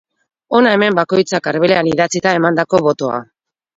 [0.59, 3.21] Hona hemen bakoitzak arbelean idatzita emandako botoa.